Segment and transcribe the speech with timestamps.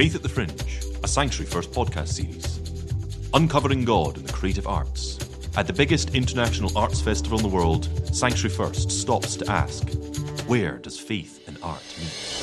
[0.00, 3.28] Faith at the Fringe, a Sanctuary First podcast series.
[3.34, 5.18] Uncovering God in the creative arts.
[5.58, 9.86] At the biggest international arts festival in the world, Sanctuary First stops to ask,
[10.46, 12.39] where does faith and art meet?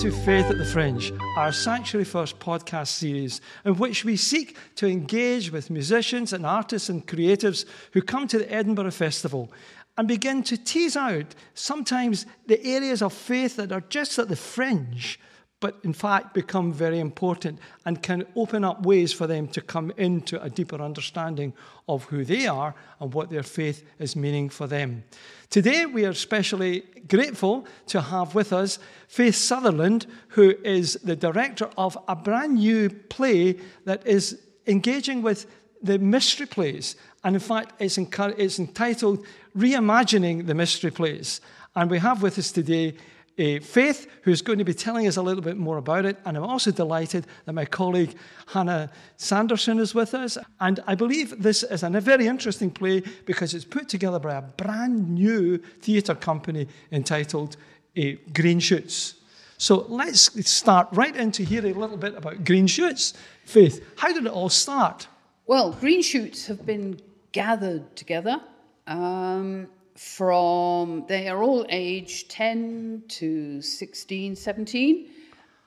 [0.00, 4.86] To Faith at the Fringe, our Sanctuary First podcast series, in which we seek to
[4.86, 9.52] engage with musicians and artists and creatives who come to the Edinburgh Festival
[9.98, 14.36] and begin to tease out sometimes the areas of faith that are just at the
[14.36, 15.20] fringe,
[15.60, 19.92] but in fact become very important and can open up ways for them to come
[19.96, 21.52] into a deeper understanding
[21.88, 25.04] of who they are and what their faith is meaning for them.
[25.50, 31.68] Today, we are especially grateful to have with us Faith Sutherland, who is the director
[31.76, 35.46] of a brand new play that is engaging with
[35.82, 36.94] the mystery plays.
[37.24, 39.24] And in fact, it's, it's entitled
[39.56, 41.40] Reimagining the Mystery Plays.
[41.74, 42.94] And we have with us today
[43.38, 46.18] uh, Faith, who's going to be telling us a little bit more about it.
[46.24, 48.16] And I'm also delighted that my colleague
[48.48, 50.36] Hannah Sanderson is with us.
[50.60, 54.42] And I believe this is a very interesting play because it's put together by a
[54.42, 57.56] brand new theatre company entitled
[57.98, 59.14] uh, Green Shoots.
[59.58, 63.14] So let's start right into hearing a little bit about Green Shoots.
[63.44, 65.06] Faith, how did it all start?
[65.46, 67.00] Well, green shoots have been
[67.32, 68.40] gathered together
[68.86, 69.68] um,
[70.00, 75.10] from, they are all aged 10 to 16, 17,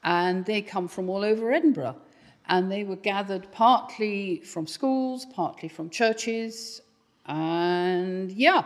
[0.03, 1.97] and they come from all over Edinburgh.
[2.47, 6.81] And they were gathered partly from schools, partly from churches,
[7.27, 8.63] and yeah,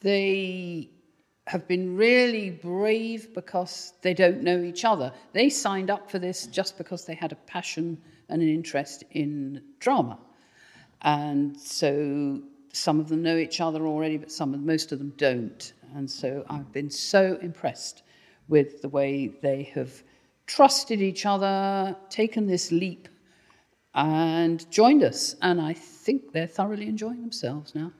[0.00, 0.88] they
[1.46, 5.12] have been really brave because they don't know each other.
[5.34, 9.62] They signed up for this just because they had a passion and an interest in
[9.80, 10.18] drama.
[11.02, 12.40] And so
[12.72, 15.72] some of them know each other already, but some of most of them don't.
[15.94, 18.02] And so I've been so impressed
[18.48, 20.02] with the way they have
[20.46, 23.08] trusted each other, taken this leap,
[23.94, 25.36] and joined us.
[25.42, 27.92] And I think they're thoroughly enjoying themselves now.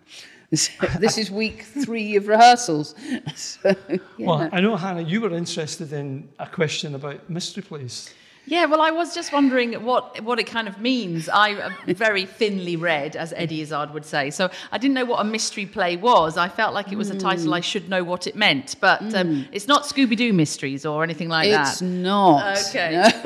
[0.51, 2.95] this is week three of rehearsals.
[3.37, 3.99] So, yeah.
[4.19, 8.13] Well, I know, Hannah, you were interested in a question about mystery plays.
[8.51, 11.29] Yeah, well, I was just wondering what what it kind of means.
[11.33, 15.25] I very thinly read, as Eddie Izzard would say, so I didn't know what a
[15.25, 16.37] mystery play was.
[16.37, 19.47] I felt like it was a title I should know what it meant, but um,
[19.53, 21.73] it's not Scooby Doo mysteries or anything like It's that.
[21.75, 22.59] It's not.
[22.71, 22.91] Okay.
[22.91, 23.11] No.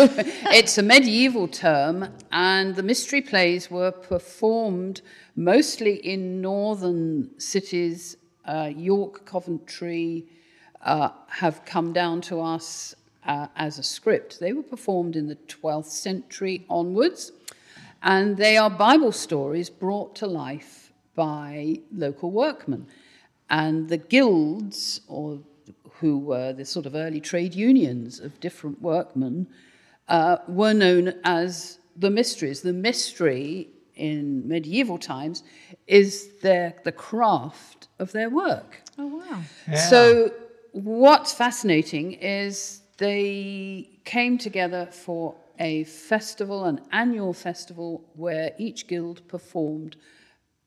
[0.53, 5.01] it's a medieval term, and the mystery plays were performed
[5.35, 8.19] mostly in northern cities.
[8.45, 10.27] Uh, York, Coventry
[10.83, 14.41] uh, have come down to us uh, as a script.
[14.41, 17.33] They were performed in the 12th century onwards,
[18.03, 22.87] and they are Bible stories brought to life by local workmen.
[23.49, 25.41] And the guilds, or
[26.01, 29.47] who were the sort of early trade unions of different workmen,
[30.09, 32.61] uh, were known as the mysteries.
[32.61, 35.45] The mystery in medieval times
[35.87, 38.83] is their, the craft of their work.
[38.99, 39.43] Oh wow!
[39.77, 40.33] So,
[40.73, 49.27] what's fascinating is they came together for a festival, an annual festival, where each guild
[49.29, 49.97] performed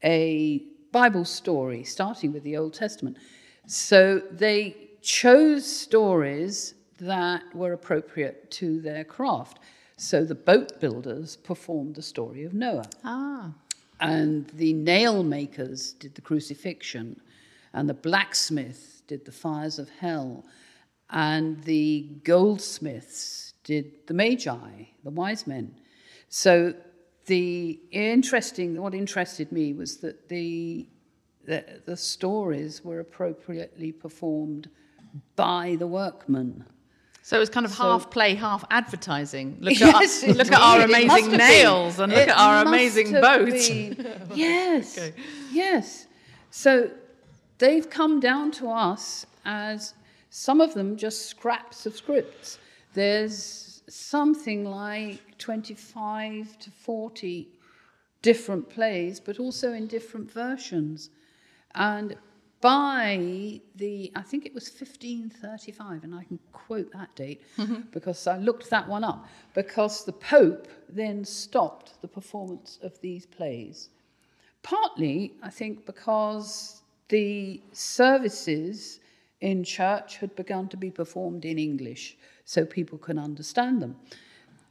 [0.04, 3.18] a Bible story, starting with the Old Testament.
[3.66, 9.60] So, they chose stories that were appropriate to their craft.
[9.98, 13.52] So, the boat builders performed the story of Noah Ah,
[14.00, 17.20] and the nail makers did the crucifixion,
[17.74, 20.46] and the blacksmith did the fires of hell,
[21.10, 25.76] and the goldsmiths did the magi, the wise men.
[26.30, 26.74] So
[27.26, 30.88] the interesting, what interested me was that the
[31.46, 34.70] the, the stories were appropriately performed
[35.38, 36.66] by the workmen.
[37.24, 39.58] so it was kind of half play, half advertising.
[39.62, 40.98] Look Yes, at our, look at our indeed.
[40.98, 41.38] It must amazing been.
[41.40, 43.54] nails and look It at our amazing boat.
[44.36, 45.00] Yes,
[45.52, 46.08] yes.
[46.52, 46.92] So
[47.60, 49.94] they've come down to us as
[50.30, 52.60] some of them just scraps of scripts.
[52.94, 57.48] There's something like 25 to 40
[58.22, 61.10] different plays, but also in different versions.
[61.76, 62.18] And
[62.60, 67.82] by the, I think it was 1535, and I can quote that date mm-hmm.
[67.92, 73.26] because I looked that one up, because the Pope then stopped the performance of these
[73.26, 73.90] plays.
[74.64, 79.00] Partly, I think, because the services
[79.42, 83.96] in church had begun to be performed in English so people can understand them.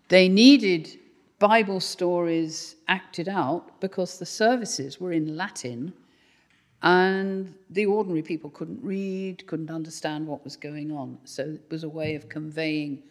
[0.08, 0.98] they needed
[1.38, 5.92] Bible stories acted out because the services were in Latin
[6.82, 11.18] and the ordinary people couldn't read, couldn't understand what was going on.
[11.24, 13.02] So it was a way of conveying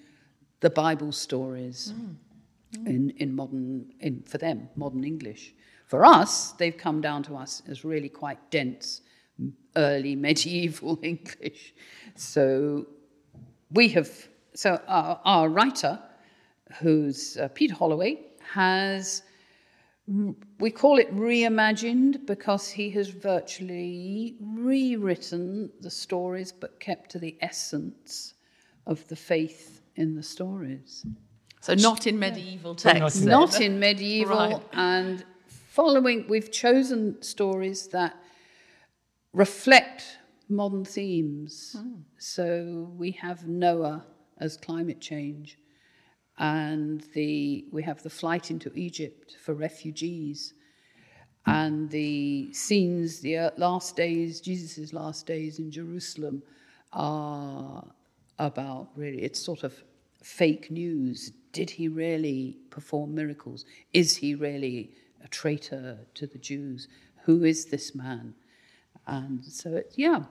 [0.62, 2.88] the Bible stories mm.
[2.88, 5.54] in, in modern, in, for them, modern English.
[5.88, 9.02] For us, they've come down to us as really quite dense,
[9.76, 11.74] early medieval English.
[12.16, 12.88] So
[13.72, 14.10] we have,
[14.54, 16.00] so our, our writer,
[16.80, 18.20] who's uh, Peter Holloway,
[18.54, 19.24] has
[20.60, 27.36] we call it reimagined because he has virtually rewritten the stories but kept to the
[27.42, 28.36] essence
[28.86, 31.06] of the faith in the stories.
[31.62, 33.22] So not in medieval texts.
[33.22, 34.62] Not in medieval right.
[34.74, 38.16] and following we've chosen stories that
[39.36, 40.18] reflect
[40.50, 41.76] modern themes.
[41.78, 42.02] Mm.
[42.18, 44.06] So we have Noah
[44.40, 45.58] as climate change
[46.38, 50.54] and the, we have the flight into Egypt for refugees,
[51.48, 56.42] and the scenes, the last days, Jesus' last days in Jerusalem,
[56.92, 57.86] are
[58.40, 59.74] about really, it's sort of
[60.24, 61.32] fake news.
[61.54, 63.64] Did he really perform miracles?
[63.94, 64.92] Is he really
[65.24, 66.88] a traitor to the Jews?
[67.26, 68.34] Who is this man?
[69.08, 70.24] And so, it, yeah,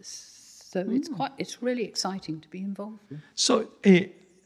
[0.00, 0.96] so mm.
[0.96, 3.00] it's quite, it's really exciting to be involved.
[3.34, 4.00] So, uh,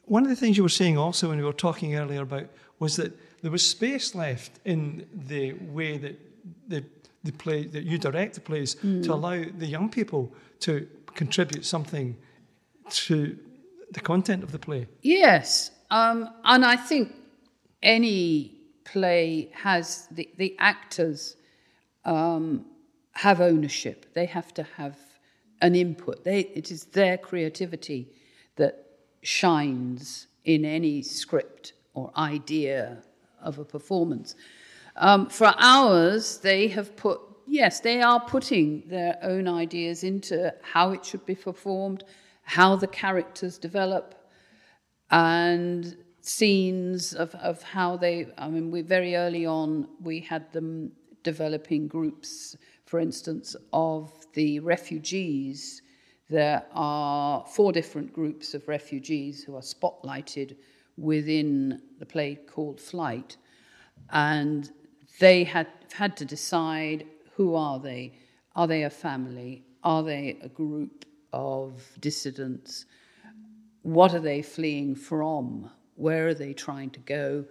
[0.04, 2.46] one of the things you were saying also when we were talking earlier about
[2.78, 3.12] was that
[3.42, 6.18] there was space left in the way that
[6.68, 6.84] the,
[7.24, 9.02] the play that you direct the plays mm.
[9.02, 12.16] to allow the young people to contribute something
[12.90, 13.38] to
[13.90, 14.86] the content of the play.
[15.02, 17.14] Yes, um, and I think
[17.82, 18.54] any
[18.84, 21.36] play has the, the actors
[22.04, 22.64] um,
[23.18, 24.06] have ownership.
[24.14, 24.96] They have to have
[25.60, 26.22] an input.
[26.22, 28.12] They, it is their creativity
[28.54, 28.74] that
[29.22, 33.02] shines in any script or idea
[33.42, 34.36] of a performance.
[34.94, 40.92] Um, for ours, they have put, yes, they are putting their own ideas into how
[40.92, 42.04] it should be performed,
[42.42, 44.14] how the characters develop,
[45.10, 50.92] and scenes of, of how they, I mean, we very early on, we had them
[51.24, 52.56] developing groups,
[52.88, 55.82] for instance, of the refugees
[56.30, 60.56] there are four different groups of refugees who are spotlighted
[60.98, 63.36] within the play called Flight,
[64.10, 64.70] and
[65.20, 68.12] they had had to decide who are they?
[68.54, 69.64] Are they a family?
[69.82, 72.84] Are they a group of dissidents?
[73.82, 75.70] What are they fleeing from?
[75.94, 77.44] Where are they trying to go?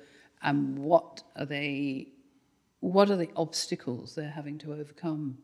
[0.43, 2.09] And what are they?
[2.79, 5.37] What are the obstacles they're having to overcome?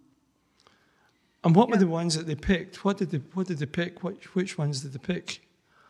[1.44, 1.76] And what yeah.
[1.76, 2.86] were the ones that they picked?
[2.86, 4.04] What did they What did they pick?
[4.04, 5.42] Which Which ones did they pick?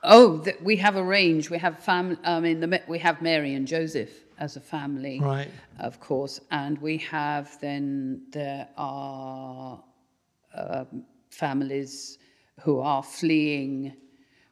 [0.03, 1.49] Oh, the, we have a range.
[1.49, 2.17] We have family.
[2.25, 5.49] I mean, the, we have Mary and Joseph as a family, right?
[5.79, 9.81] Of course, and we have then there are
[10.53, 10.85] uh,
[11.29, 12.17] families
[12.61, 13.93] who are fleeing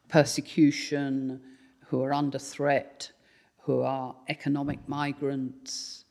[0.08, 1.40] persecution,
[1.86, 3.10] who are under threat,
[3.58, 6.04] who are economic migrants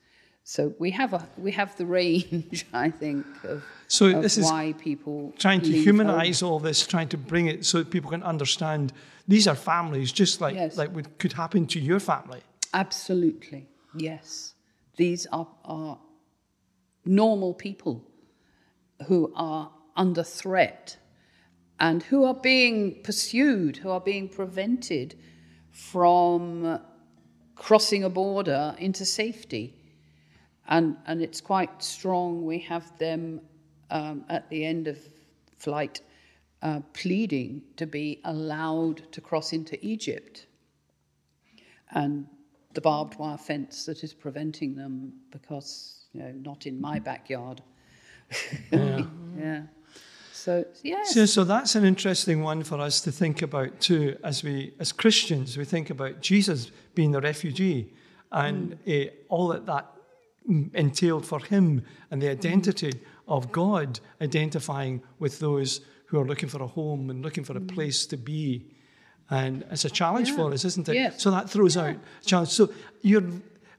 [0.44, 4.66] so we have a we have the range, I think, of, so of this why
[4.66, 6.52] is people trying to humanize home.
[6.52, 8.92] all this, trying to bring it so that people can understand
[9.28, 10.78] these are families, just like yes.
[10.78, 12.42] like what could happen to your family.
[12.74, 14.56] Absolutely, yes.
[14.98, 16.00] These are, are
[17.06, 18.04] normal people
[19.08, 20.98] who are under threat
[21.80, 25.16] and who are being pursued, who are being prevented
[25.72, 26.80] from
[27.56, 29.81] crossing a border into safety
[30.72, 32.46] and, and it's quite strong.
[32.46, 33.42] We have them
[33.92, 34.98] um, at the end of
[35.58, 36.02] flight
[36.62, 40.48] uh, pleading to be allowed to cross into Egypt.
[41.92, 42.26] And
[42.74, 47.62] the barbed wire fence that is preventing them because, you know, not in my backyard.
[48.72, 49.02] Yeah.
[49.38, 49.62] yeah.
[50.32, 51.14] So, yes.
[51.14, 54.94] So, so that's an interesting one for us to think about too, as we, as
[54.94, 57.92] Christians, we think about Jesus being the refugee
[58.32, 59.08] and mm.
[59.08, 59.92] uh, all that that
[60.48, 62.94] entailed for him and the identity
[63.28, 67.62] of God identifying with those who are looking for a home and looking for a
[67.62, 68.66] place to be.
[69.30, 70.36] And it's a challenge yeah.
[70.36, 70.96] for us, isn't it?
[70.96, 71.22] Yes.
[71.22, 71.84] So that throws yeah.
[71.84, 72.50] out a challenge.
[72.50, 73.24] So you're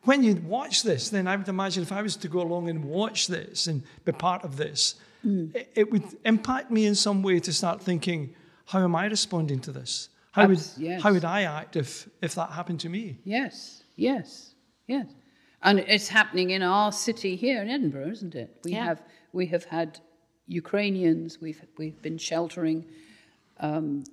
[0.05, 2.85] when you watch this, then I would imagine if I was to go along and
[2.85, 5.55] watch this and be part of this, mm.
[5.55, 8.35] it, it, would impact me in some way to start thinking,
[8.67, 10.09] how am I responding to this?
[10.33, 11.03] How would yes.
[11.03, 13.19] how would I act if if that happened to me?
[13.23, 14.55] Yes, yes,
[14.87, 15.07] yes.
[15.63, 18.57] And it's happening in our city here in Edinburgh, isn't it?
[18.65, 18.85] We yeah.
[18.85, 19.03] have
[19.33, 20.01] we have had
[20.49, 21.41] Ukrainians.
[21.41, 22.85] We've we've been sheltering,
[23.61, 24.05] um,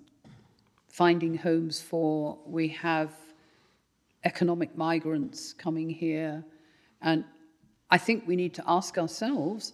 [0.88, 2.38] finding homes for.
[2.46, 3.12] We have
[4.24, 6.44] economic migrants coming here.
[7.02, 7.24] And
[7.90, 9.74] I think we need to ask ourselves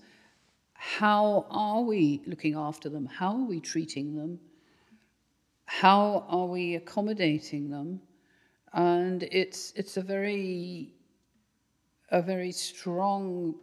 [0.74, 3.06] how are we looking after them?
[3.06, 4.40] How are we treating them?
[5.66, 8.02] How are we accommodating them?
[8.74, 10.95] And it's, it's a very
[12.10, 13.56] a very strong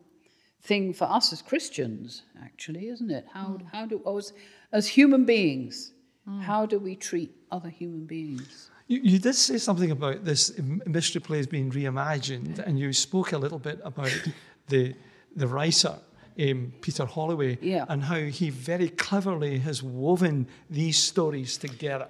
[0.63, 3.27] thing for us as Christians, actually, isn't it?
[3.33, 3.67] How, mm.
[3.73, 4.33] how do, as,
[4.73, 5.93] as human beings,
[6.29, 6.41] mm.
[6.43, 8.71] how do we treat other human beings?
[8.87, 10.53] You, you, did say something about this
[10.87, 14.13] mystery plays being reimagined, and you spoke a little bit about
[14.69, 14.95] the,
[15.35, 15.97] the writer.
[16.41, 17.85] Um, Peter Holloway, yeah.
[17.91, 22.09] and how he very cleverly has woven these stories together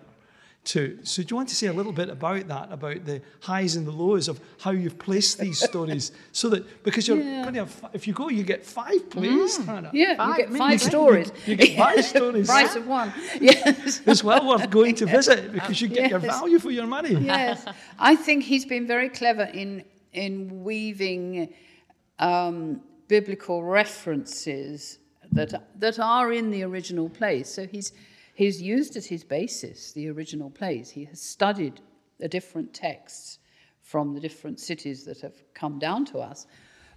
[0.65, 0.99] to.
[1.03, 3.87] So, do you want to say a little bit about that, about the highs and
[3.87, 7.43] the lows of how you've placed these stories, so that because you're yeah.
[7.43, 9.65] going to have, if you go, you get five plays, mm.
[9.65, 9.91] Hannah.
[9.93, 11.33] Yeah, five, you get five stories.
[11.47, 12.47] You, get five stories.
[12.47, 13.13] Price of one.
[13.41, 16.11] Yes, it's well worth going to visit because you get yes.
[16.11, 17.15] your value for your money.
[17.15, 17.65] Yes,
[17.99, 21.53] I think he's been very clever in in weaving
[22.19, 24.99] um, biblical references
[25.33, 27.53] that that are in the original plays.
[27.53, 27.93] So he's
[28.35, 30.91] He's used as his basis the original plays.
[30.91, 31.81] He has studied
[32.19, 33.39] the different texts
[33.83, 36.47] from the different cities that have come down to us.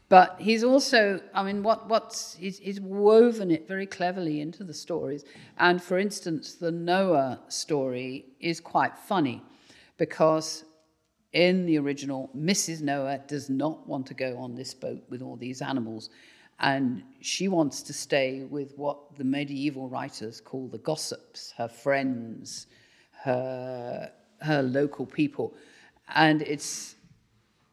[0.08, 4.74] But he's also, I mean, what, what's, he's, he's woven it very cleverly into the
[4.74, 5.26] stories.
[5.58, 9.42] And for instance, the Noah story is quite funny
[9.98, 10.64] because
[11.34, 12.82] in the original, Mrs.
[12.82, 16.10] Noah does not want to go on this boat with all these animals
[16.60, 22.68] and she wants to stay with what the medieval writers call the gossips, her friends,
[23.24, 25.54] her, her local people.
[26.14, 26.96] And it's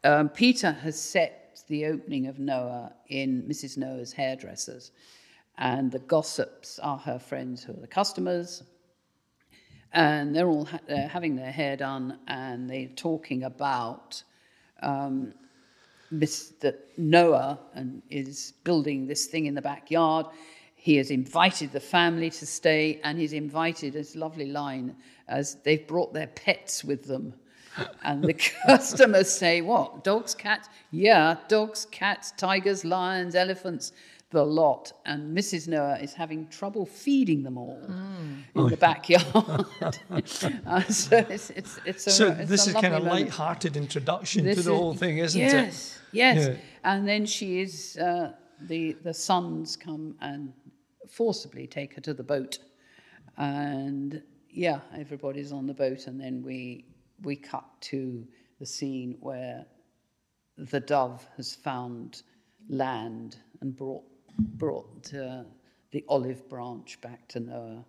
[0.05, 3.77] um, Peter has set the opening of Noah in Mrs.
[3.77, 4.91] Noah's hairdressers.
[5.59, 8.65] And the gossips are her friends who are the customers.
[9.93, 14.23] And they're all ha- they're having their hair done and they're talking about
[14.83, 15.35] um,
[16.13, 17.59] that Noah
[18.11, 20.27] is building this thing in the backyard.
[20.75, 24.97] He has invited the family to stay, and he's invited, this lovely line,
[25.29, 27.35] as they've brought their pets with them.
[28.03, 28.35] And the
[28.67, 30.05] customers say, What?
[30.05, 30.69] Dogs, cats?
[30.91, 33.93] Yeah, dogs, cats, tigers, lions, elephants,
[34.33, 34.93] the lot.
[35.07, 35.69] And Mrs.
[35.69, 38.43] Noah is having trouble feeding them all mm.
[38.55, 38.69] in oh.
[38.69, 39.25] the backyard.
[40.67, 43.27] uh, so it's, it's, it's a, so it's this a is kind of moment.
[43.27, 45.57] light-hearted introduction this to the is, whole thing, isn't yes, it?
[45.57, 46.49] Yes, yes.
[46.49, 46.57] Yeah.
[46.85, 50.53] And then she is, uh, the, the sons come and
[51.09, 52.59] forcibly take her to the boat.
[53.37, 56.07] And yeah, everybody's on the boat.
[56.07, 56.87] And then we,
[57.23, 58.27] we cut to
[58.59, 59.67] the scene where
[60.57, 62.23] the dove has found
[62.69, 64.05] land and brought,
[64.39, 65.43] brought uh,
[65.91, 67.85] the olive branch back to Noah.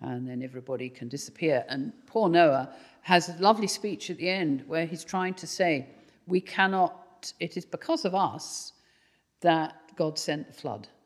[0.00, 1.64] And then everybody can disappear.
[1.68, 5.86] And poor Noah has a lovely speech at the end where he's trying to say,
[6.26, 7.02] We cannot
[7.38, 8.72] it is because of us
[9.40, 10.88] that God sent the flood.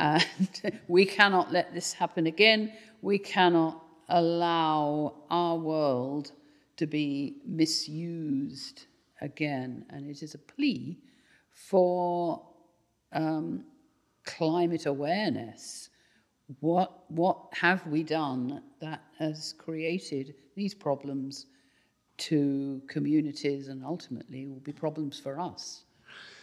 [0.00, 0.24] And
[0.86, 2.72] we cannot let this happen again.
[3.02, 6.30] We cannot allow our world
[6.76, 8.86] to be misused
[9.20, 9.84] again.
[9.90, 10.98] And it is a plea
[11.50, 12.46] for
[13.12, 13.64] um,
[14.28, 15.88] climate awareness.
[16.60, 21.46] What, what have we done that has created these problems
[22.18, 25.84] to communities and ultimately will be problems for us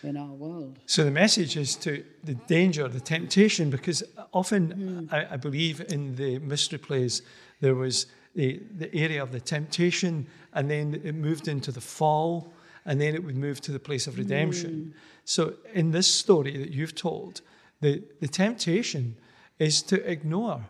[0.03, 0.79] in our world.
[0.85, 5.13] So the message is to the danger, the temptation, because often mm.
[5.13, 7.23] I, I, believe in the mystery plays
[7.59, 12.53] there was the, the area of the temptation, and then it moved into the fall,
[12.85, 14.93] and then it would move to the place of redemption.
[14.93, 14.99] Mm.
[15.25, 17.41] So in this story that you've told,
[17.81, 19.15] the, the temptation
[19.59, 20.65] is to ignore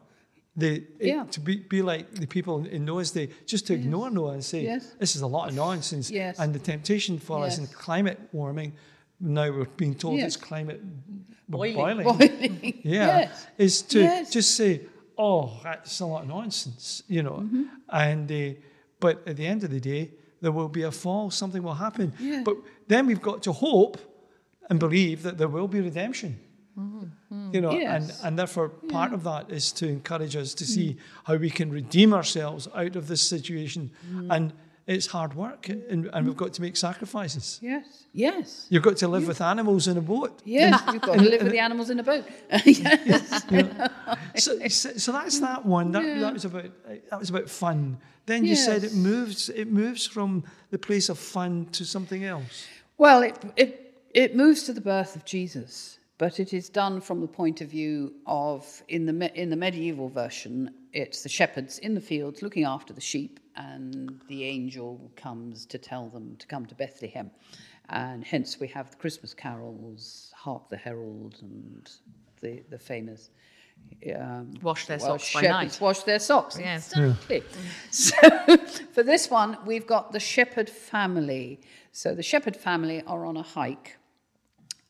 [0.58, 1.24] the, yeah.
[1.24, 3.84] it, to be, be like the people in Noah's day, just to yes.
[3.84, 4.96] ignore Noah and say, yes.
[5.00, 6.10] this is a lot of nonsense.
[6.10, 6.40] Yes.
[6.40, 8.74] And the temptation for us in climate warming,
[9.20, 10.82] now we're being told it's climate
[11.50, 12.06] boiling, boiling.
[12.18, 12.82] boiling.
[12.84, 14.82] yeah, is to just say,
[15.18, 17.44] oh, that's a lot of nonsense, you know.
[17.44, 17.64] Mm-hmm.
[17.90, 18.60] And uh,
[19.00, 22.14] But at the end of the day, there will be a fall, something will happen.
[22.44, 22.58] But
[22.88, 23.98] then we've got to hope
[24.70, 26.40] and believe that there will be redemption.
[26.78, 27.54] Mm-hmm.
[27.54, 28.20] You know, yes.
[28.20, 29.16] and, and therefore part yeah.
[29.16, 30.98] of that is to encourage us to see mm.
[31.24, 33.92] how we can redeem ourselves out of this situation.
[34.12, 34.36] Mm.
[34.36, 34.54] And
[34.88, 37.60] it's hard work and, and we've got to make sacrifices.
[37.62, 38.06] Yes.
[38.14, 38.68] Yes.
[38.70, 40.42] You've got to live with animals in a boat.
[40.46, 42.26] Yes, you've got to live with the animals in a boat.
[42.66, 43.44] yes.
[44.36, 45.92] so, so, so, that's that one.
[45.92, 46.20] That, yeah.
[46.20, 46.72] that was about
[47.10, 47.98] that was about fun.
[48.26, 48.66] Then you yes.
[48.66, 52.68] said it moves it moves from the place of fun to something else.
[52.98, 57.22] Well, it it it moves to the birth of Jesus but it is done from
[57.22, 61.94] the point of view of in the in the medieval version it's the shepherds in
[61.94, 66.66] the fields looking after the sheep and the angel comes to tell them to come
[66.66, 67.32] to Bethlehem.
[67.90, 71.90] And hence we have the Christmas carols, Hark the Herald, and
[72.42, 73.30] the, the famous.
[74.16, 75.82] Um, Wash their well, socks by shepherds night.
[75.82, 76.58] Wash their socks.
[76.58, 76.92] Yes.
[76.94, 77.44] Exactly.
[77.92, 78.16] So
[78.94, 81.62] for this one, we've got the Shepherd family.
[81.92, 83.98] So the Shepherd family are on a hike,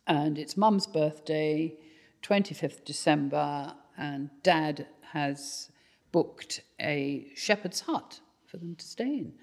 [0.07, 1.75] and it's Mum's birthday,
[2.23, 5.69] 25th December, and Dad has
[6.11, 9.33] booked a shepherd's hut for them to stay in,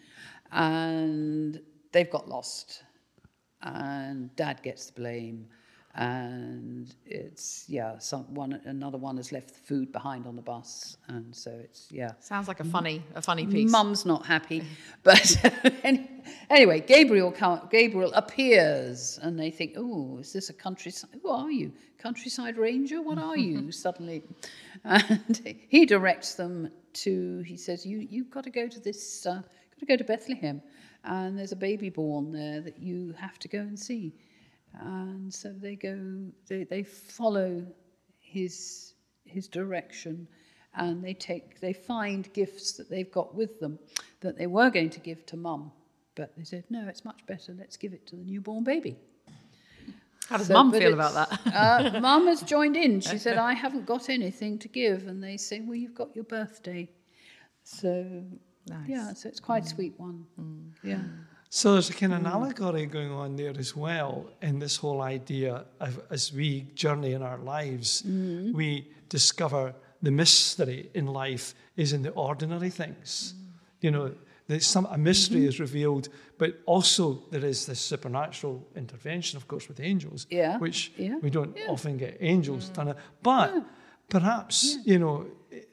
[0.50, 1.60] and
[1.92, 2.82] they've got lost,
[3.62, 5.46] and Dad gets the blame.
[5.94, 10.96] And it's yeah, some one another one has left the food behind on the bus,
[11.08, 12.12] and so it's yeah.
[12.18, 13.70] Sounds like a funny, a funny piece.
[13.70, 14.64] Mum's not happy,
[15.02, 15.36] but
[16.50, 17.30] anyway, Gabriel
[17.70, 21.10] Gabriel appears, and they think, "Oh, is this a countryside?
[21.22, 21.70] Who are you?
[21.98, 23.02] Countryside ranger?
[23.02, 24.22] What are you?" Suddenly,
[24.84, 27.40] and he directs them to.
[27.40, 29.26] He says, "You you've got to go to this.
[29.26, 30.62] Uh, got to go to Bethlehem,
[31.04, 34.14] and there's a baby born there that you have to go and see."
[34.80, 35.98] And so they go.
[36.48, 37.66] They they follow
[38.20, 40.26] his his direction
[40.74, 43.78] and they take they find gifts that they've got with them
[44.20, 45.70] that they were going to give to mum.
[46.14, 47.54] But they said no it's much better.
[47.58, 48.96] Let's give it to the newborn baby.
[50.28, 51.54] How does So, Mum feel about that?
[51.54, 53.00] uh, mum has joined in.
[53.00, 55.06] She said i haven't got anything to give.
[55.08, 56.88] And they say well you've got your birthday.
[57.64, 58.22] So
[58.86, 60.24] yeah so it's quite a sweet one.
[60.82, 61.02] Yeah
[61.54, 65.02] So there's a kind of an allegory going on there as well in this whole
[65.02, 68.56] idea of as we journey in our lives, mm-hmm.
[68.56, 73.34] we discover the mystery in life is in the ordinary things.
[73.36, 73.52] Mm.
[73.82, 74.14] You know,
[74.46, 75.48] there's some a mystery mm-hmm.
[75.50, 80.90] is revealed, but also there is this supernatural intervention, of course, with angels, Yeah, which
[80.96, 82.72] yeah, we don't often get angels mm.
[82.72, 82.94] done.
[83.22, 83.62] But
[84.08, 85.26] perhaps you know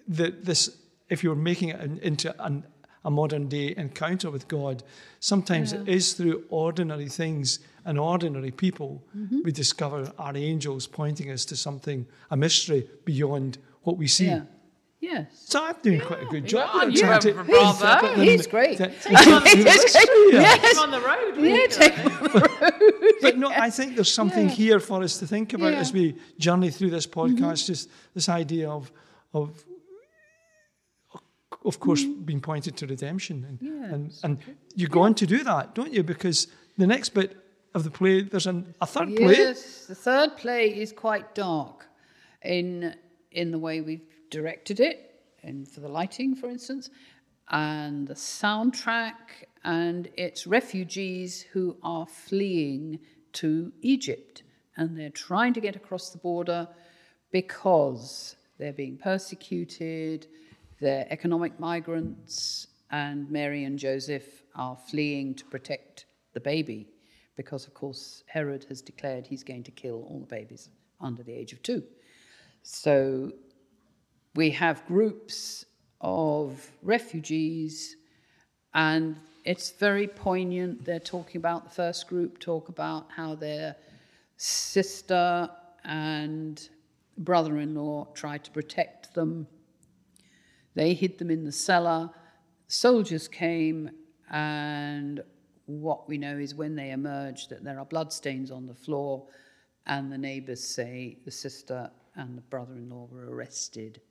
[0.09, 2.65] that this if you're making it in- into an,
[3.05, 4.83] a modern day encounter with God,
[5.19, 9.39] sometimes it is through ordinary things and ordinary people Mm-hmm.
[9.43, 14.25] we discover our angels pointing us to something, a mystery beyond what we see.
[14.25, 14.41] yeah
[15.01, 16.69] yes So I'm doing quite a good job.
[16.81, 17.69] there, You are to bravo.
[17.69, 18.79] interpret them- He's He's great.
[20.33, 20.41] Yeah.
[20.61, 21.31] yes on the road.
[21.37, 21.95] yeah take
[23.21, 24.55] But no, I think there's something Yeah.
[24.55, 25.79] here for us to think about Yeah.
[25.81, 27.65] as we journey through this podcast.
[27.67, 28.91] Just this idea of,
[29.33, 29.63] of,
[31.65, 32.25] of course, mm.
[32.25, 33.61] being pointed to redemption, and
[33.93, 34.21] and, Yes.
[34.23, 34.39] and
[34.75, 36.03] you go on to do that, don't you?
[36.03, 37.35] Because the next bit
[37.73, 39.33] of the play, there's an, a third play.
[39.33, 41.87] Yes, the third play is quite dark
[42.43, 42.95] in
[43.31, 46.89] in the way we've directed it, and for the lighting, for instance,
[47.49, 52.99] and the soundtrack, and it's refugees who are fleeing
[53.33, 54.43] to Egypt,
[54.77, 56.67] and they're trying to get across the border
[57.31, 60.27] because they're being persecuted,
[60.79, 66.87] they're economic migrants, and Mary and Joseph are fleeing to protect the baby
[67.35, 71.33] because, of course, Herod has declared he's going to kill all the babies under the
[71.33, 71.83] age of two.
[72.63, 73.31] So
[74.35, 75.65] we have groups
[76.01, 77.95] of refugees,
[78.73, 79.15] and
[79.45, 80.85] it's very poignant.
[80.85, 83.75] They're talking about the first group, talk about how their
[84.37, 85.49] sister
[85.83, 86.69] and
[87.17, 89.47] brother in law tried to protect them.
[90.75, 92.09] They hid them in the cellar.
[92.67, 93.89] Soldiers came,
[94.29, 95.21] and
[95.65, 99.25] what we know is when they emerged that there are bloodstains on the floor,
[99.85, 104.01] and the neighbors say the sister and the brother in law were arrested.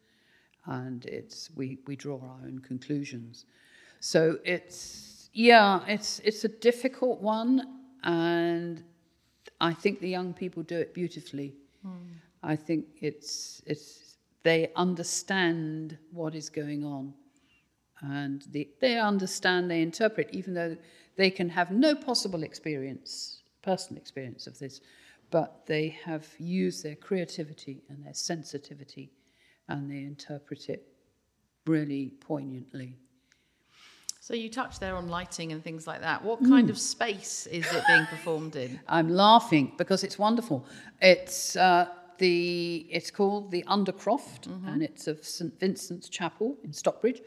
[0.67, 3.47] And it's, we, we draw our own conclusions.
[4.01, 7.63] So it's, yeah, it's, it's a difficult one,
[8.03, 8.83] and
[9.61, 11.55] I think the young people do it beautifully.
[11.83, 11.97] Hmm.
[12.43, 14.08] I think it's, it's,
[14.43, 17.13] they understand what is going on
[18.01, 20.77] and they, they understand, they interpret, even though
[21.17, 24.81] they can have no possible experience, personal experience of this,
[25.31, 29.11] but they have used their creativity and their sensitivity
[29.69, 30.87] and they interpret it
[31.67, 32.97] really poignantly.
[34.21, 36.23] So you touched there on lighting and things like that.
[36.23, 38.79] What kind of space is it being performed in?
[38.87, 40.67] I'm laughing because it's wonderful.
[41.01, 47.23] It's uh, the it's called the Undercroft, and it's of St Vincent's Chapel in Stockbridge,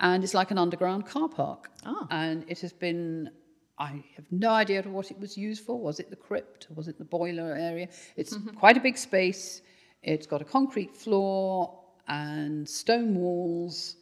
[0.00, 1.70] and it's like an underground car park.
[1.84, 2.06] Ah.
[2.10, 3.30] And it has been.
[3.78, 5.80] I have no idea what it was used for.
[5.80, 6.66] Was it the crypt?
[6.74, 7.88] Was it the boiler area?
[8.16, 9.62] It's quite a big space.
[10.02, 13.96] It's got a concrete floor and stone walls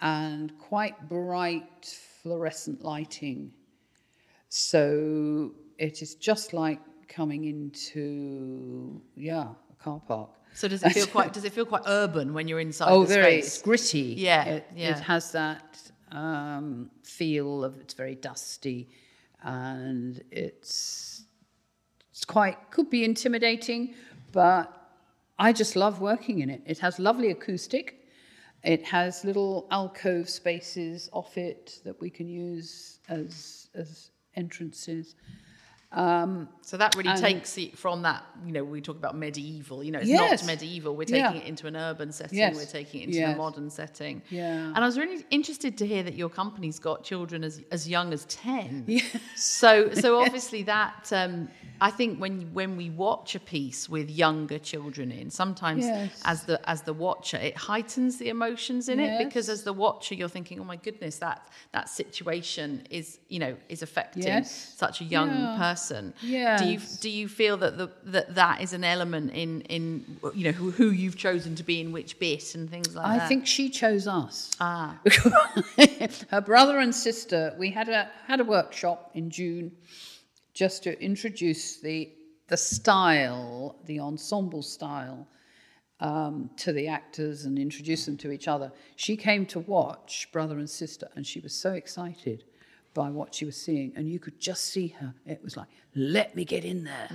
[0.00, 3.52] and quite bright fluorescent lighting.
[4.50, 10.30] So it is just like coming into yeah a car park.
[10.54, 11.32] So does it feel quite?
[11.32, 13.46] Does it feel quite urban when you're inside oh, the very space?
[13.46, 14.14] it's gritty.
[14.18, 14.90] Yeah, it, yeah.
[14.90, 15.80] it has that
[16.12, 18.88] um, feel of it's very dusty,
[19.42, 21.24] and it's
[22.10, 23.94] it's quite could be intimidating,
[24.32, 24.74] but
[25.38, 26.62] I just love working in it.
[26.66, 27.94] It has lovely acoustic.
[28.64, 35.14] It has little alcove spaces off it that we can use as as entrances.
[35.90, 39.82] Um, So that really And- takes it from that, you know, we talk about medieval,
[39.82, 40.42] you know, it's Yes.
[40.42, 40.94] not medieval.
[40.94, 41.42] We're taking Yeah.
[41.42, 42.56] it into an urban setting, Yes.
[42.56, 43.34] we're taking it into Yes.
[43.34, 44.20] a modern setting.
[44.28, 44.66] Yeah.
[44.66, 48.12] And I was really interested to hear that your company's got children as, as young
[48.12, 48.84] as 10.
[48.86, 49.16] Yes.
[49.36, 51.48] So so obviously that um,
[51.80, 55.86] I think when when we watch a piece with younger children in, sometimes
[56.26, 60.14] as the as the watcher, it heightens the emotions in it because as the watcher
[60.14, 65.04] you're thinking, oh my goodness, that that situation is, you know, is affecting such a
[65.04, 65.56] young Yeah.
[65.78, 66.14] Person.
[66.20, 70.44] Do you do you feel that the that that is an element in in you
[70.44, 73.24] know who, who you've chosen to be in which bit and things like I that?
[73.24, 74.50] I think she chose us.
[74.60, 74.98] Ah.
[76.30, 77.54] Her brother and sister.
[77.58, 79.72] We had a had a workshop in June,
[80.54, 82.12] just to introduce the
[82.48, 85.28] the style, the ensemble style,
[86.00, 88.72] um, to the actors and introduce them to each other.
[88.96, 92.44] She came to watch brother and sister, and she was so excited
[93.02, 95.14] by what she was seeing, and you could just see her.
[95.24, 97.08] It was like, let me get in there.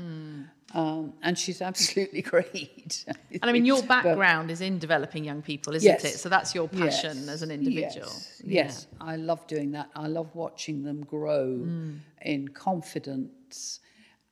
[0.73, 3.03] Um, and she's absolutely great.
[3.41, 6.05] and I mean, your But- background is in developing young people, isn't Yes.
[6.05, 6.17] it?
[6.23, 8.07] So that's your passion Yes, as an individual.
[8.07, 8.63] Yes, Yeah.
[8.63, 8.87] yes.
[9.01, 9.89] I love doing that.
[9.93, 11.99] I love watching them grow Mm.
[12.21, 13.81] in confidence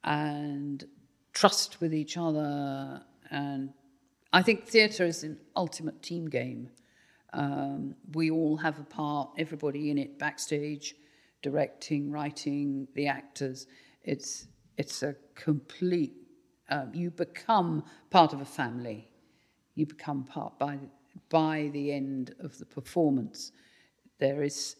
[0.05, 0.85] and
[1.33, 3.01] trust with each other.
[3.29, 3.73] And
[4.31, 6.69] I think theatre is an ultimate team game.
[7.33, 10.95] Um, we all have a part, everybody in it, backstage,
[11.41, 13.67] directing, writing, the actors.
[14.03, 16.13] It's it's a complete.
[16.69, 19.09] Um, you become part of a family.
[19.75, 20.77] You become part by
[21.29, 23.51] by the end of the performance.
[24.19, 24.75] There is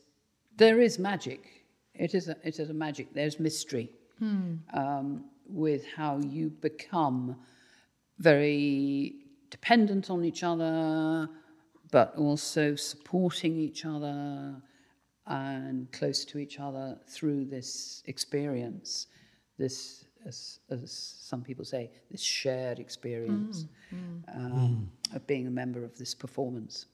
[0.57, 1.65] there is magic.
[1.93, 3.13] It is a, it is a magic.
[3.13, 3.91] There's mystery
[4.73, 7.35] um, with how you become
[8.19, 9.15] very
[9.49, 11.27] dependent on each other,
[11.91, 14.61] but also supporting each other
[15.31, 19.07] and close to each other through this experience,
[19.57, 20.91] this, as, as
[21.21, 24.35] some people say, this shared experience mm, mm.
[24.35, 25.15] um, mm.
[25.15, 26.85] of being a member of this performance.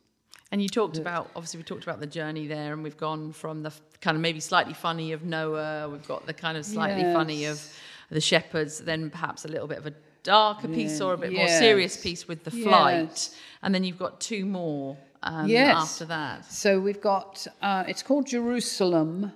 [0.52, 3.64] And you talked about obviously we talked about the journey there, and we've gone from
[3.64, 5.90] the kind of maybe slightly funny of Noah.
[5.90, 7.62] We've got the kind of slightly funny of
[8.10, 11.06] the shepherds, then perhaps a little bit of a darker piece Yeah.
[11.06, 13.36] or a bit more serious piece with the flight, Yes.
[13.62, 15.76] and then you've got two more um, Yes.
[15.76, 16.46] after that.
[16.46, 19.32] So we've got, uh, it's called Jerusalem.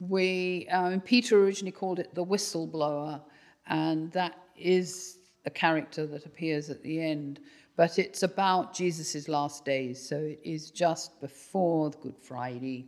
[0.00, 3.22] We, um, Peter originally called it the whistleblower,
[3.66, 7.40] and that is a character that appears at the end.
[7.76, 12.86] But it's about Jesus' last days, so it is just before the Good Friday,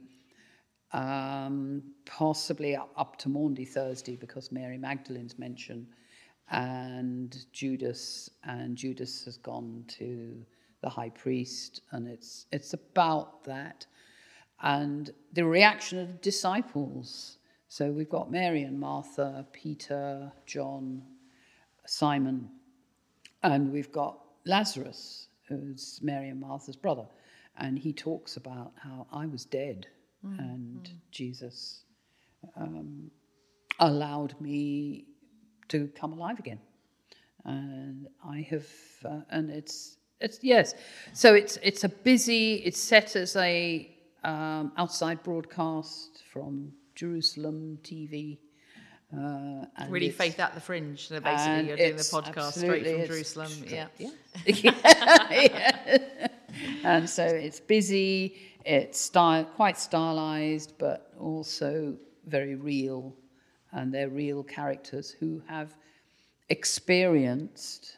[0.93, 5.87] um, possibly up, up to Maundy Thursday, because Mary Magdalene's mentioned,
[6.51, 10.45] and Judas, and Judas has gone to
[10.87, 13.85] the high priest, and it's it's about that,
[14.63, 17.39] and the reaction of the disciples.
[17.67, 21.03] So we've got Mary and Martha, Peter, John,
[21.87, 22.49] Simon,
[23.43, 27.07] and we've got Lazarus, who's Mary and Martha's brother,
[27.59, 29.89] and he talks about how I was dead,
[30.39, 31.83] and Jesus
[32.57, 33.11] um,
[33.81, 35.07] allowed me
[35.67, 36.61] to come alive again,
[37.45, 38.69] and I have,
[39.05, 40.75] uh, and it's it's yes,
[41.13, 42.55] so it's it's a busy.
[42.65, 43.91] It's set as a
[44.25, 48.39] um, outside broadcast from Jerusalem TV.
[49.17, 51.07] Uh, Really, faith at the fringe.
[51.09, 53.49] So basically, you're doing the podcast straight from Jerusalem.
[53.49, 54.11] straight- Yeah.
[55.31, 56.29] yeah.
[56.83, 63.15] and so it's busy, it's style, quite stylized, but also very real.
[63.73, 65.77] And they're real characters who have
[66.49, 67.97] experienced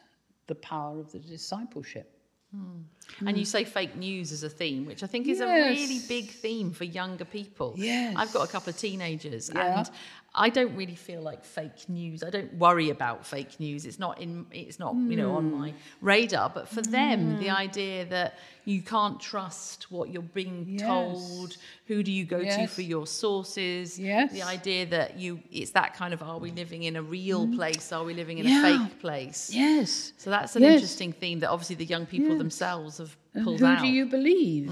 [0.49, 2.11] the power of the discipleship.
[2.51, 2.81] Hmm.
[3.25, 6.29] And you say fake news as a theme, which I think is a really big
[6.29, 7.73] theme for younger people.
[7.77, 8.13] Yes.
[8.17, 9.79] I've got a couple of teenagers Yeah.
[9.79, 9.89] and
[10.35, 12.23] I don't really feel like fake news.
[12.23, 13.85] I don't worry about fake news.
[13.85, 15.59] It's not in it's not, you know, on Hmm.
[15.59, 20.81] my radar, but for them the idea that you can't trust what you're being Yes.
[20.87, 23.97] told, who do you go to for your sources?
[23.97, 24.31] Yes.
[24.31, 27.91] The idea that you it's that kind of are we living in a real place?
[27.91, 28.51] Are we living in Hmm.
[28.51, 28.67] Yeah.
[28.67, 29.49] a fake place?
[29.51, 30.13] Yes.
[30.17, 30.73] So that's an Yes.
[30.75, 32.37] interesting theme that obviously the young people Yes.
[32.37, 32.98] themselves
[33.33, 34.71] have And pulled who do you believe?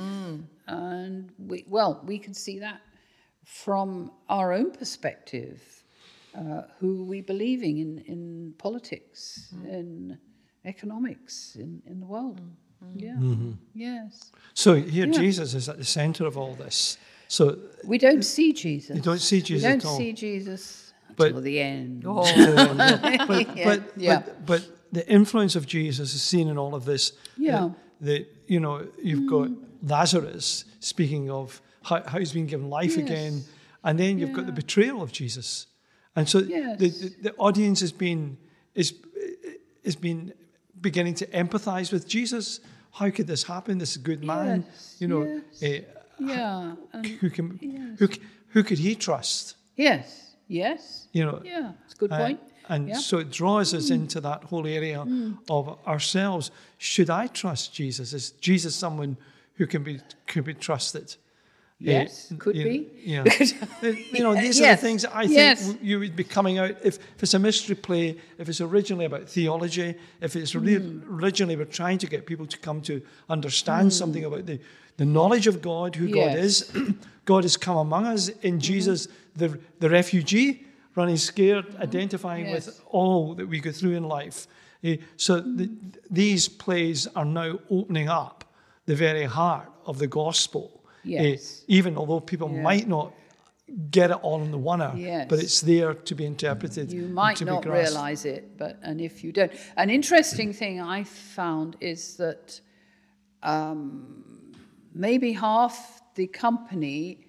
[0.67, 2.82] And we, well, we can see that
[3.46, 5.62] from our own perspective.
[6.38, 10.17] Uh, who are we believing in, in politics, in
[10.65, 12.41] economics, in, in the world?
[12.96, 13.15] Yeah.
[13.74, 14.32] Yes.
[14.54, 16.98] So here Jesus is at the centre of all this.
[17.28, 18.96] So We don't see Jesus.
[18.96, 19.98] You don't see Jesus We don't at all.
[19.98, 22.04] see Jesus But- until the end.
[22.06, 22.22] Oh.
[23.28, 24.20] but, Yeah, but, yeah.
[24.20, 27.13] but, but the influence of Jesus is seen in all of this.
[27.36, 27.65] Yeah.
[27.65, 29.49] Uh, the, you know, you've got
[29.83, 33.05] Lazarus speaking of how, how he's been given life Yes.
[33.05, 33.43] again,
[33.83, 35.67] and then you've got the betrayal of Jesus,
[36.15, 36.79] and so Yes.
[36.79, 38.38] the, the, the audience has been
[38.75, 38.93] is
[39.86, 40.33] has been
[40.81, 42.60] beginning to empathise with Jesus.
[42.91, 43.77] How could this happen?
[43.77, 45.63] This good man, Yes, you know, yes.
[45.63, 45.81] eh,
[46.19, 46.75] Yeah.
[47.21, 47.99] who can Yes.
[47.99, 48.07] who,
[48.53, 49.55] who could he trust?
[49.75, 50.23] yes.
[50.49, 51.07] Yes.
[51.12, 51.73] You know, Yeah.
[51.86, 52.39] It's a good uh, point.
[52.69, 52.89] And.
[52.89, 52.95] Mm.
[52.97, 55.06] so it draws us into that whole area
[55.49, 56.51] of ourselves.
[56.77, 58.13] Should I trust Jesus?
[58.13, 59.17] Is Jesus someone
[59.58, 61.15] who can be could be trusted?
[61.80, 62.88] Yes, Uh, could you- be.
[63.06, 63.23] Yeah.
[63.23, 65.75] Uh, you know, these are the things I think yes.
[65.82, 69.30] you would be coming out if, if it's a mystery play, if it's originally about
[69.30, 71.03] theology, if it's Mm.
[71.08, 74.60] originally we're trying to get people to come to understand something about the,
[74.97, 76.63] the knowledge of God, who God Yes.
[76.71, 76.89] Mm-hmm.
[76.89, 76.95] is.
[77.25, 80.63] God has come among us in Jesus, the, the refugee,
[80.97, 84.47] running scared, identifying with all that we go through in life.
[84.83, 85.69] Eh, So the,
[86.10, 88.43] these plays are now opening up
[88.86, 90.71] the very heart of the gospel.
[91.05, 91.63] Eh, Yes.
[91.67, 93.13] even although people might not
[93.91, 95.27] get it all in the one hour, Yes.
[95.29, 96.91] but it's there to be interpreted.
[96.91, 101.75] You might not realize it, but and if you don't, an interesting thing I found
[101.79, 102.62] is that
[103.43, 104.53] um,
[104.93, 107.19] maybe half the company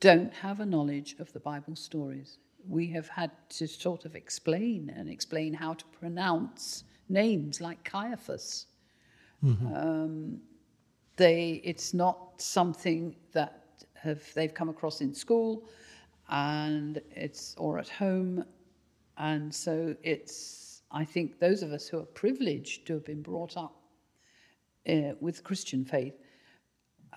[0.00, 2.38] don't have a knowledge of the Bible stories.
[2.68, 8.66] We have had to sort of explain and explain how to pronounce names like Caiaphas.
[9.74, 10.40] Um,
[11.16, 15.68] they, it's not something that have they've come across in school,
[16.28, 18.44] and it's or at home,
[19.18, 20.82] and so it's.
[20.90, 23.74] I think those of us who are privileged to have been brought up
[24.88, 26.14] uh, with Christian faith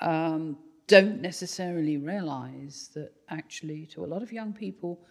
[0.01, 0.57] um,
[0.88, 5.05] don't necessarily realize that actually, to a lot of young people,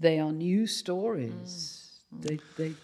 [0.00, 2.00] they are new stories.
[2.14, 2.22] Mm.
[2.22, 2.74] They, they,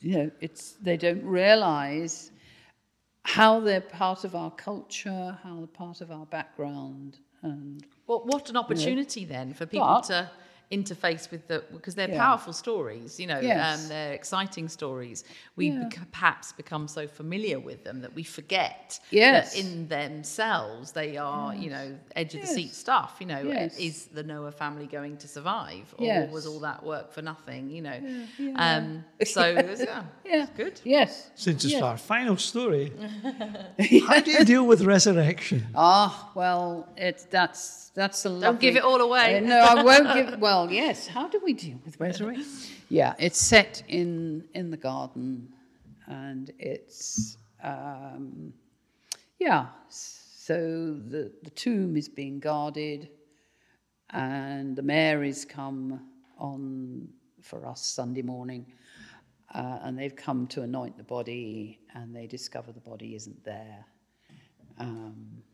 [0.00, 2.30] you know, it's they don't realize
[3.22, 8.48] how they're part of our culture, how they're part of our background, and What what
[8.48, 10.30] an opportunity then for people But- to
[10.70, 12.24] interface with the because they're Yeah.
[12.24, 13.82] powerful stories, you know, Yes.
[13.82, 15.24] and they're exciting stories.
[15.56, 15.88] We Yeah.
[15.88, 19.52] bec- perhaps become so familiar with them that we forget Yes.
[19.54, 23.16] that in themselves they are, you know, edge of the seat stuff.
[23.20, 23.76] You know, Yes.
[23.78, 26.30] is the Noah family going to survive, or Yes.
[26.32, 27.68] was all that work for nothing?
[27.70, 27.98] You know,
[28.38, 28.76] yeah.
[28.76, 30.80] um, so yeah, yeah, it's good.
[30.84, 31.30] Yes.
[31.34, 31.82] Since it's Yeah.
[31.84, 32.92] our final story,
[34.08, 35.66] how do you deal with resurrection?
[35.74, 39.36] Ah, well, it's that's that's a Don't give it all away.
[39.36, 40.40] Uh, no, I won't give.
[40.40, 41.06] Well, yes.
[41.06, 42.46] How do we deal with resurrection?
[42.92, 45.48] Yeah, it's set in in the garden,
[46.08, 48.52] and it's um,
[49.38, 49.66] yeah.
[49.88, 53.10] So the the tomb is being guarded,
[54.10, 56.00] and the Marys come
[56.36, 57.08] on
[57.42, 58.66] for us Sunday morning,
[59.54, 63.84] uh, and they've come to anoint the body, and they discover the body isn't there.
[64.78, 65.44] Um,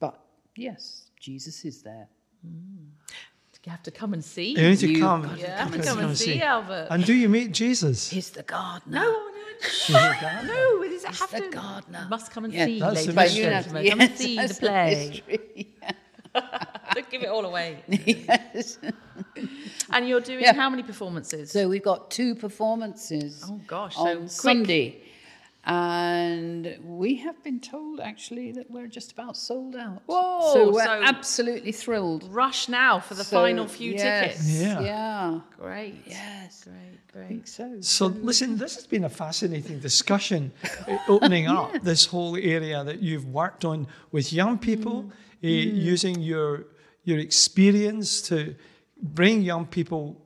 [0.00, 0.24] but
[0.56, 2.08] yes, Jesus is there.
[2.46, 2.86] Mm.
[3.66, 4.50] You have to come and see.
[4.50, 5.22] You need to You come.
[5.22, 6.88] got to yeah, have to come and see Albert.
[6.90, 8.10] And do you meet Jesus?
[8.10, 9.00] He's the gardener.
[9.00, 9.30] No,
[9.88, 10.82] no, no.
[10.84, 11.48] It is, I have the to.
[11.48, 12.00] gardener.
[12.04, 13.88] You must come and Yeah, see, that's the ladies But and you know, gentlemen.
[13.88, 14.94] Come and yes, see the that's the play.
[15.24, 15.74] history.
[16.94, 17.82] Don't give it all away.
[17.88, 18.78] yes.
[19.90, 20.52] And you're doing Yeah.
[20.52, 21.50] how many performances?
[21.50, 24.30] So we've got two performances Oh, gosh, so on quick.
[24.30, 25.00] Sunday.
[25.66, 30.02] And we have been told actually that we're just about sold out.
[30.06, 32.24] Whoa, so we're so- absolutely thrilled.
[32.30, 34.02] Rush now for the So, final few yes,
[34.36, 34.60] tickets.
[34.60, 34.80] Yeah.
[34.80, 35.40] Yeah.
[35.58, 36.02] Great.
[36.06, 36.64] Yes.
[36.64, 37.28] Great, I great.
[37.28, 37.76] think so.
[37.80, 40.52] So, listen, this has been a fascinating discussion,
[40.86, 45.10] uh, opening up this whole area that you've worked on with young people,
[45.42, 46.66] uh, using your
[47.04, 48.54] your experience to
[49.02, 50.16] bring young people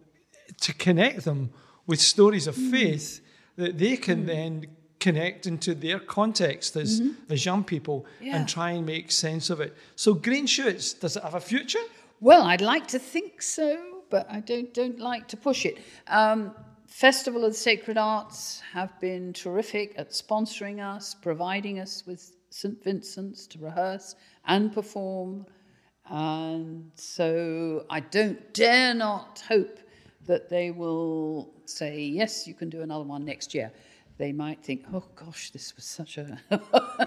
[0.60, 1.50] to connect them
[1.88, 3.20] with stories of faith
[3.56, 4.64] that they can then
[5.00, 8.36] connect into their context as, as young people Yeah.
[8.36, 9.76] and try and make sense of it.
[9.96, 11.78] So, Green Shoots, does it have a future?
[12.20, 13.78] Well, I'd like to think so,
[14.10, 15.78] but I don't don't like to push it.
[16.08, 16.52] Um,
[16.88, 22.82] Festival of the Sacred Arts have been terrific at sponsoring us, providing us with St
[22.82, 25.46] Vincent's to rehearse and perform,
[26.10, 29.78] and so I don't dare not hope
[30.26, 33.70] that they will say yes, you can do another one next year.
[34.18, 36.40] They might think, oh gosh, this was such a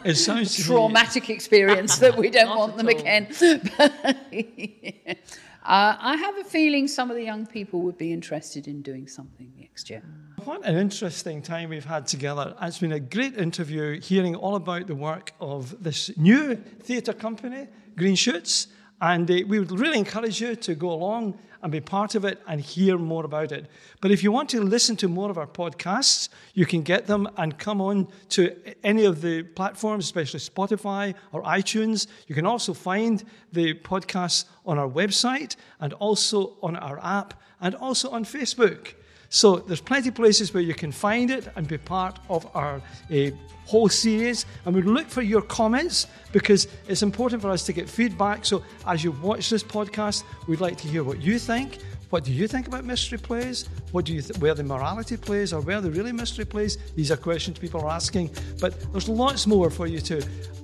[0.06, 2.98] It me- traumatic experience that we don't want them all.
[2.98, 3.28] again.
[5.64, 9.08] uh, I have a feeling some of the young people would be interested in doing
[9.10, 10.02] something next year.
[10.46, 12.56] What an interesting time we've had together.
[12.62, 17.68] It's been a great interview, hearing all about the work of this new theatre company,
[17.98, 18.68] Green Shoots,
[19.02, 22.42] And uh, we would really encourage you to go along and be part of it
[22.48, 23.68] and hear more about it.
[24.02, 27.30] But if you want to listen to more of our podcasts, you can get them
[27.38, 32.08] and come on to any of the platforms, especially Spotify or iTunes.
[32.28, 37.76] You can also find the podcasts on our website and also on our app and
[37.76, 38.94] also on Facebook.
[39.34, 42.82] So there's plenty of places where you can find it and be part of our
[43.10, 43.30] uh,
[43.66, 44.46] whole series.
[44.66, 48.44] And we look for your comments because it's important for us to get feedback.
[48.46, 51.78] So as you watch this podcast, we'd like to hear what you think.
[52.10, 53.70] What do you think about mystery plays?
[53.94, 56.78] What do you th- where the morality plays or where the really mystery plays?
[56.98, 58.32] These are questions people are asking.
[58.60, 60.22] But there's lots more for you to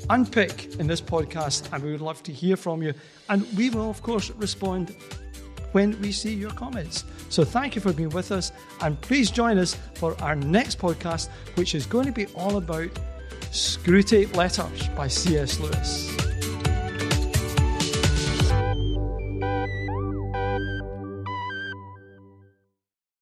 [0.09, 2.93] unpick in this podcast, and we would love to hear from you.
[3.29, 4.93] And we will, of course, respond
[5.71, 7.05] when we see your comments.
[7.29, 8.51] So thank you for being with us,
[8.81, 12.89] and please join us for our next podcast, which is going to be all about
[13.51, 15.59] Screwtape Letters by C.S.
[15.59, 16.36] Lewis.